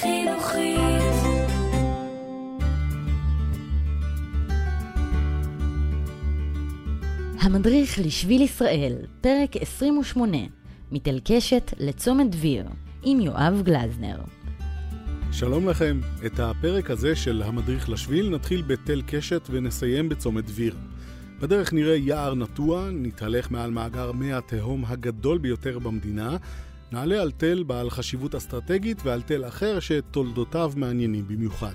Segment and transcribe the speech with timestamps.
[0.00, 0.78] חינוכית.
[7.40, 10.36] המדריך לשביל ישראל, פרק 28,
[10.92, 12.64] מתל קשת לצומת דביר,
[13.02, 14.18] עם יואב גלזנר.
[15.32, 20.76] שלום לכם, את הפרק הזה של המדריך לשביל נתחיל בתל קשת ונסיים בצומת דביר.
[21.40, 26.36] בדרך נראה יער נטוע, נתהלך מעל מאגר מי התהום הגדול ביותר במדינה,
[26.92, 31.72] נעלה על תל בעל חשיבות אסטרטגית ועל תל אחר שתולדותיו מעניינים במיוחד.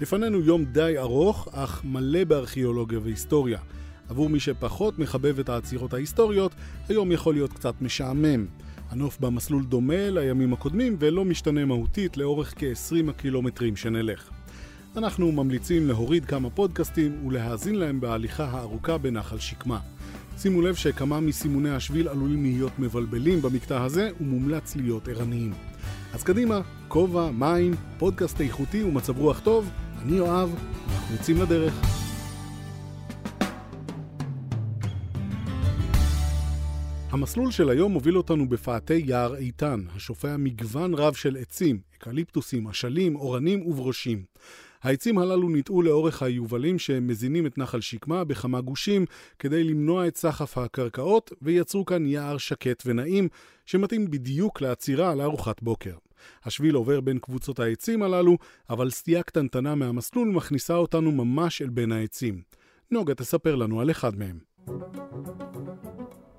[0.00, 3.58] לפנינו יום די ארוך, אך מלא בארכיאולוגיה והיסטוריה.
[4.08, 6.54] עבור מי שפחות מחבב את העצירות ההיסטוריות,
[6.88, 8.46] היום יכול להיות קצת משעמם.
[8.90, 14.30] הנוף במסלול דומה לימים הקודמים ולא משתנה מהותית לאורך כ-20 הקילומטרים שנלך.
[14.96, 19.78] אנחנו ממליצים להוריד כמה פודקאסטים ולהאזין להם בהליכה הארוכה בנחל שקמה.
[20.38, 25.52] שימו לב שכמה מסימוני השביל עלולים להיות מבלבלים במקטע הזה ומומלץ להיות ערניים.
[26.12, 29.70] אז קדימה, כובע, מים, פודקאסט איכותי ומצב רוח טוב,
[30.02, 30.54] אני יואב,
[30.88, 31.74] ואנחנו יוצאים לדרך.
[37.10, 43.16] המסלול של היום מוביל אותנו בפאתי יער איתן, השופע מגוון רב של עצים, אקליפטוסים, אשלים,
[43.16, 44.22] אורנים וברושים.
[44.84, 49.06] העצים הללו ניטעו לאורך היובלים שמזינים את נחל שקמה בכמה גושים
[49.38, 53.28] כדי למנוע את סחף הקרקעות ויצרו כאן יער שקט ונעים
[53.66, 55.94] שמתאים בדיוק לעצירה לארוחת בוקר.
[56.44, 58.36] השביל עובר בין קבוצות העצים הללו,
[58.70, 62.42] אבל סטייה קטנטנה מהמסלול מכניסה אותנו ממש אל בין העצים.
[62.90, 64.38] נוגה תספר לנו על אחד מהם.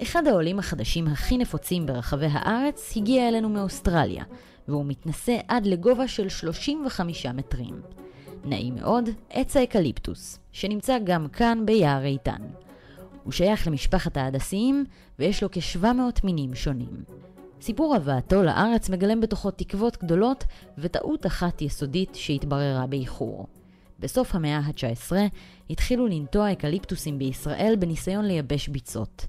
[0.01, 4.23] אחד העולים החדשים הכי נפוצים ברחבי הארץ הגיע אלינו מאוסטרליה,
[4.67, 8.04] והוא מתנשא עד לגובה של 35 מטרים.
[8.45, 12.41] נעים מאוד, עץ האקליפטוס, שנמצא גם כאן ביער איתן.
[13.23, 14.85] הוא שייך למשפחת ההדסיים,
[15.19, 15.85] ויש לו כ-700
[16.23, 17.03] מינים שונים.
[17.61, 20.43] סיפור הבאתו לארץ מגלם בתוכו תקוות גדולות
[20.77, 23.47] וטעות אחת יסודית שהתבררה באיחור.
[23.99, 25.11] בסוף המאה ה-19
[25.69, 29.25] התחילו לנטוע אקליפטוסים בישראל בניסיון לייבש ביצות.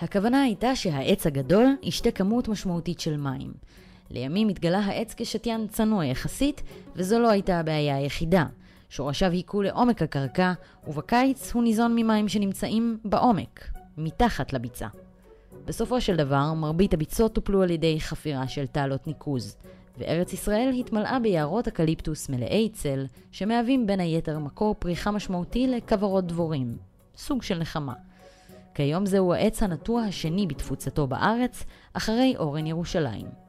[0.00, 3.52] הכוונה הייתה שהעץ הגדול ישתה כמות משמעותית של מים.
[4.12, 6.62] לימים התגלה העץ כשתיין צנוע יחסית,
[6.96, 8.44] וזו לא הייתה הבעיה היחידה.
[8.88, 10.52] שורשיו היכו לעומק הקרקע,
[10.86, 14.86] ובקיץ הוא ניזון ממים שנמצאים בעומק, מתחת לביצה.
[15.64, 19.56] בסופו של דבר, מרבית הביצות טופלו על ידי חפירה של תעלות ניקוז,
[19.98, 26.76] וארץ ישראל התמלאה ביערות אקליפטוס מלאי צל, שמהווים בין היתר מקור פריחה משמעותי לכוורות דבורים,
[27.16, 27.94] סוג של נחמה.
[28.74, 33.41] כיום זהו העץ הנטוע השני בתפוצתו בארץ, אחרי אורן ירושלים.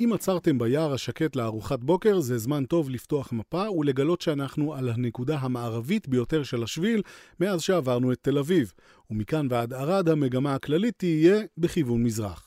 [0.00, 5.38] אם עצרתם ביער השקט לארוחת בוקר, זה זמן טוב לפתוח מפה ולגלות שאנחנו על הנקודה
[5.38, 7.02] המערבית ביותר של השביל
[7.40, 8.72] מאז שעברנו את תל אביב,
[9.10, 12.43] ומכאן ועד ערד המגמה הכללית תהיה בכיוון מזרח.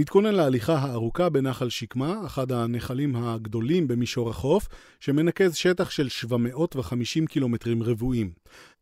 [0.00, 4.68] נתכונן להליכה הארוכה בנחל שקמה, אחד הנחלים הגדולים במישור החוף,
[5.00, 8.30] שמנקז שטח של 750 קילומטרים רבועים.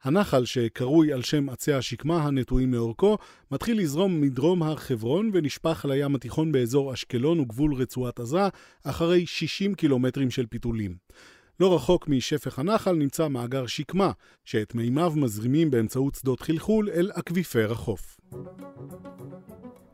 [0.04, 3.18] הנחל, שקרוי על שם עצי השקמה הנטועים לאורכו,
[3.50, 8.48] מתחיל לזרום מדרום הר חברון ונשפך לים התיכון באזור אשקלון וגבול רצועת עזה,
[8.84, 10.96] אחרי 60 קילומטרים של פיתולים.
[11.60, 14.10] לא רחוק משפך הנחל נמצא מאגר שקמה,
[14.44, 18.20] שאת מימיו מזרימים באמצעות שדות חלחול אל אקוויפר החוף.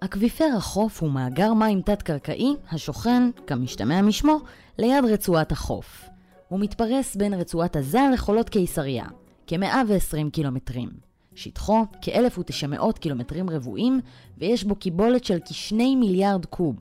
[0.05, 4.37] אקוויפר החוף הוא מאגר מים תת-קרקעי השוכן, כמשתמע משמו,
[4.79, 6.05] ליד רצועת החוף.
[6.49, 9.05] הוא מתפרס בין רצועת עזה לחולות קיסריה,
[9.47, 10.89] כ-120 קילומטרים.
[11.35, 14.01] שטחו כ-1,900 קילומטרים רבועים,
[14.39, 16.77] ויש בו קיבולת של כ-2 מיליארד קוב.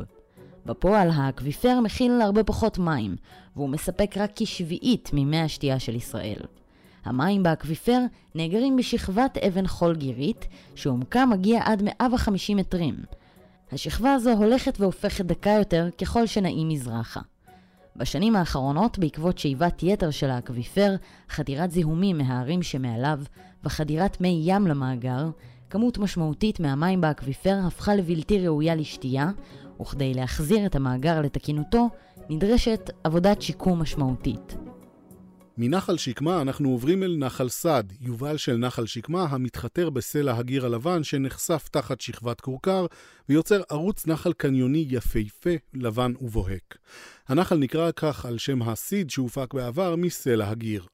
[0.65, 3.15] בפועל האקוויפר מכיל הרבה פחות מים,
[3.55, 6.39] והוא מספק רק כשביעית ממי השתייה של ישראל.
[7.05, 7.99] המים באקוויפר
[8.35, 12.95] נאגרים בשכבת אבן חול גירית, שעומקה מגיע עד 150 מטרים.
[13.71, 17.21] השכבה הזו הולכת והופכת דקה יותר ככל שנעים מזרחה.
[17.95, 20.95] בשנים האחרונות, בעקבות שאיבת יתר של האקוויפר,
[21.29, 23.19] חדירת זיהומים מהערים שמעליו
[23.63, 25.29] וחדירת מי ים למאגר,
[25.69, 29.29] כמות משמעותית מהמים באקוויפר הפכה לבלתי ראויה לשתייה,
[29.81, 31.89] וכדי להחזיר את המאגר לתקינותו,
[32.29, 34.55] נדרשת עבודת שיקום משמעותית.
[35.57, 41.03] מנחל שקמה אנחנו עוברים אל נחל סד, יובל של נחל שקמה המתחתר בסלע הגיר הלבן
[41.03, 42.85] שנחשף תחת שכבת כורכר
[43.29, 46.77] ויוצר ערוץ נחל קניוני יפהפה, לבן ובוהק.
[47.27, 50.85] הנחל נקרא כך על שם הסיד שהופק בעבר מסלע הגיר.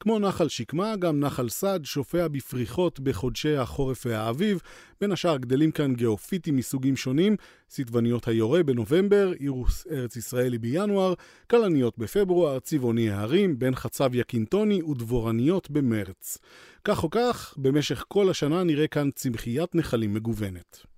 [0.00, 4.60] כמו נחל שקמה, גם נחל סד שופע בפריחות בחודשי החורף והאביב.
[5.00, 7.36] בין השאר גדלים כאן גיאופיטים מסוגים שונים,
[7.70, 11.14] סטבניות היורה בנובמבר, אירוס ארץ ישראלי בינואר,
[11.50, 16.38] כלניות בפברואר, צבעוני ההרים, בין חצב יקינטוני ודבורניות במרץ.
[16.84, 20.94] כך או כך, במשך כל השנה נראה כאן צמחיית נחלים מגוונת.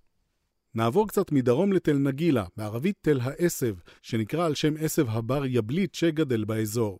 [0.74, 6.44] נעבור קצת מדרום לתל נגילה, בערבית תל העשב, שנקרא על שם עשב הבר יבלית שגדל
[6.44, 6.98] באזור.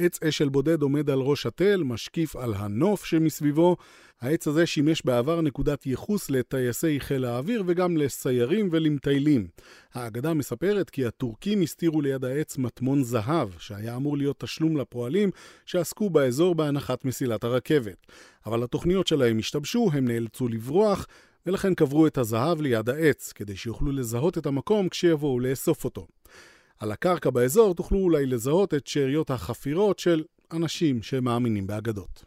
[0.00, 3.76] עץ אשל בודד עומד על ראש התל, משקיף על הנוף שמסביבו.
[4.20, 9.48] העץ הזה שימש בעבר נקודת ייחוס לטייסי חיל האוויר וגם לסיירים ולמטיילים.
[9.94, 15.30] האגדה מספרת כי הטורקים הסתירו ליד העץ מטמון זהב, שהיה אמור להיות תשלום לפועלים
[15.66, 18.06] שעסקו באזור בהנחת מסילת הרכבת.
[18.46, 21.06] אבל התוכניות שלהם השתבשו, הם נאלצו לברוח,
[21.46, 26.06] ולכן קברו את הזהב ליד העץ, כדי שיוכלו לזהות את המקום כשיבואו לאסוף אותו.
[26.80, 32.24] על הקרקע באזור תוכלו אולי לזהות את שאריות החפירות של אנשים שמאמינים באגדות.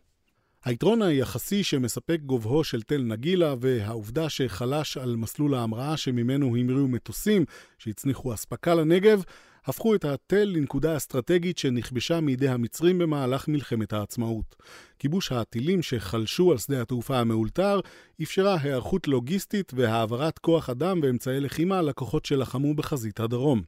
[0.65, 7.45] היתרון היחסי שמספק גובהו של תל נגילה והעובדה שחלש על מסלול ההמראה שממנו המריאו מטוסים
[7.77, 9.23] שהצניחו אספקה לנגב,
[9.65, 14.55] הפכו את התל לנקודה אסטרטגית שנכבשה מידי המצרים במהלך מלחמת העצמאות.
[14.99, 17.79] כיבוש הטילים שחלשו על שדה התעופה המאולתר
[18.23, 23.61] אפשרה היערכות לוגיסטית והעברת כוח אדם ואמצעי לחימה לכוחות שלחמו בחזית הדרום.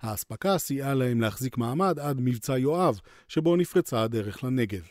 [0.00, 4.82] האספקה סייעה להם להחזיק מעמד עד מבצע יואב, שבו נפרצה הדרך לנגב.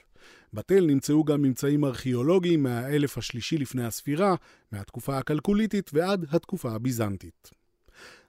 [0.53, 4.35] בתל נמצאו גם ממצאים ארכיאולוגיים מהאלף השלישי לפני הספירה,
[4.71, 7.58] מהתקופה הכלקוליתית ועד התקופה הביזנטית.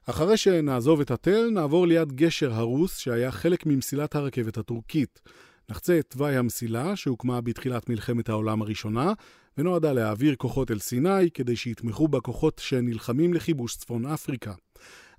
[0.05, 5.21] אחרי שנעזוב את התל, נעבור ליד גשר הרוס, שהיה חלק ממסילת הרכבת הטורקית.
[5.69, 9.13] נחצה את תוואי המסילה, שהוקמה בתחילת מלחמת העולם הראשונה,
[9.57, 14.53] ונועדה להעביר כוחות אל סיני כדי שיתמכו בכוחות שנלחמים לכיבוש צפון אפריקה.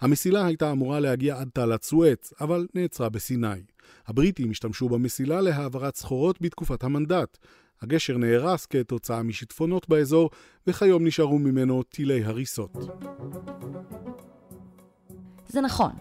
[0.01, 3.63] המסילה הייתה אמורה להגיע עד תעלת סואץ, אבל נעצרה בסיני.
[4.07, 7.39] הבריטים השתמשו במסילה להעברת סחורות בתקופת המנדט.
[7.83, 10.31] הגשר נהרס כתוצאה משיטפונות באזור,
[10.67, 12.77] וכיום נשארו ממנו טילי הריסות.
[15.53, 15.93] זה נכון.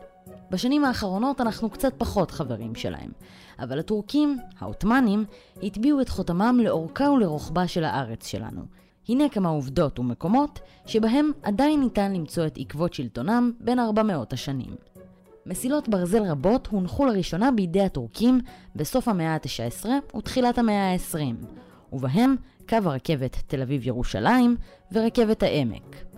[0.51, 3.12] בשנים האחרונות אנחנו קצת פחות חברים שלהם,
[3.59, 5.25] אבל הטורקים, העות'מאנים,
[5.63, 8.62] הטביעו את חותמם לאורכה ולרוחבה של הארץ שלנו.
[9.09, 14.75] הנה כמה עובדות ומקומות שבהם עדיין ניתן למצוא את עקבות שלטונם בין 400 השנים.
[15.45, 18.39] מסילות ברזל רבות הונחו לראשונה בידי הטורקים
[18.75, 21.45] בסוף המאה ה-19 ותחילת המאה ה-20,
[21.94, 22.36] ובהם
[22.69, 24.56] קו הרכבת תל אביב-ירושלים
[24.92, 26.11] ורכבת העמק.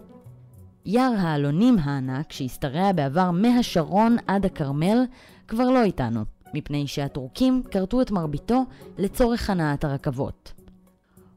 [0.85, 5.03] יער העלונים הענק שהשתרע בעבר מהשרון עד הכרמל
[5.47, 6.21] כבר לא איתנו,
[6.53, 8.63] מפני שהטורקים כרתו את מרביתו
[8.97, 10.53] לצורך הנעת הרכבות.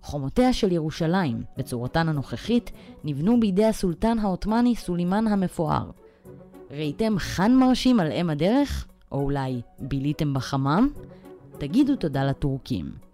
[0.03, 2.71] חומותיה של ירושלים, בצורתן הנוכחית,
[3.05, 5.91] נבנו בידי הסולטן העות'מאני סולימאן המפואר.
[6.71, 8.87] ראיתם חאן מרשים על אם הדרך?
[9.13, 10.89] או אולי ביליתם בחמם?
[11.59, 13.06] תגידו תודה לטורקים.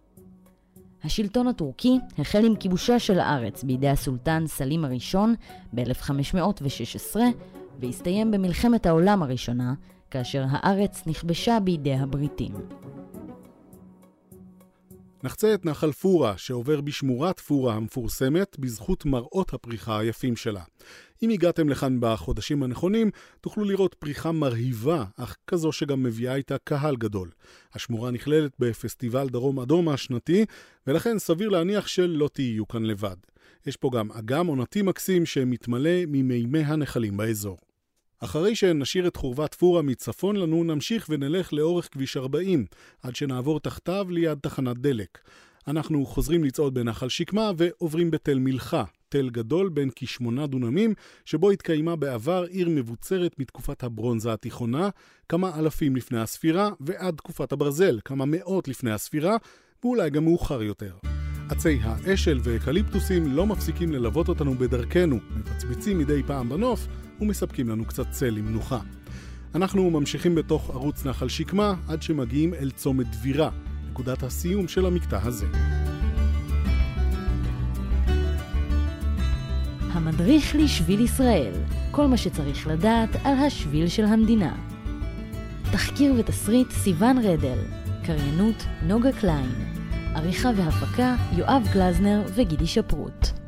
[1.05, 5.35] השלטון הטורקי החל עם כיבושה של הארץ בידי הסולטן סלים הראשון
[5.75, 7.17] ב-1516
[7.81, 9.75] והסתיים במלחמת העולם הראשונה,
[10.11, 12.53] כאשר הארץ נכבשה בידי הבריטים.
[15.23, 20.63] נחצה את נחל פורה, שעובר בשמורת פורה המפורסמת, בזכות מראות הפריחה היפים שלה.
[21.23, 23.11] אם הגעתם לכאן בחודשים הנכונים,
[23.41, 27.31] תוכלו לראות פריחה מרהיבה, אך כזו שגם מביאה איתה קהל גדול.
[27.75, 30.45] השמורה נכללת בפסטיבל דרום אדום השנתי,
[30.87, 33.17] ולכן סביר להניח שלא תהיו כאן לבד.
[33.67, 37.59] יש פה גם אגם עונתי מקסים שמתמלא ממימי הנחלים באזור.
[38.25, 42.65] אחרי שנשאיר את חורבת פורה מצפון לנו, נמשיך ונלך לאורך כביש 40,
[43.03, 45.19] עד שנעבור תחתיו ליד תחנת דלק.
[45.69, 51.97] אנחנו חוזרים לצעוד בנחל שקמה ועוברים בתל מלחה, תל גדול בן כשמונה דונמים, שבו התקיימה
[51.97, 54.89] בעבר עיר מבוצרת מתקופת הברונזה התיכונה,
[55.29, 59.37] כמה אלפים לפני הספירה, ועד תקופת הברזל, כמה מאות לפני הספירה,
[59.85, 60.95] ואולי גם מאוחר יותר.
[61.49, 66.87] עצי האשל ואקליפטוסים לא מפסיקים ללוות אותנו בדרכנו, מבצבצים מדי פעם בנוף
[67.21, 68.79] ומספקים לנו קצת צל למנוחה.
[69.55, 73.51] אנחנו ממשיכים בתוך ערוץ נחל שקמה עד שמגיעים אל צומת דבירה,
[73.91, 75.47] נקודת הסיום של המקטע הזה.
[79.93, 81.53] המדריך לשביל ישראל,
[81.91, 84.57] כל מה שצריך לדעת על השביל של המדינה.
[85.73, 87.59] תחקיר ותסריט סיון רדל,
[88.05, 89.51] קריינות נוגה קליין,
[90.15, 93.42] עריכה והפקה יואב גלזנר וגידי שפרוט.